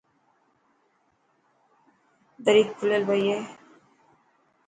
دري 2.45 2.63
کليل 2.77 3.03
پئي 3.09 3.21
هي. 3.29 3.39